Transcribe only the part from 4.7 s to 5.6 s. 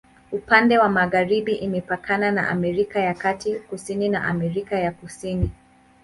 ya Kusini.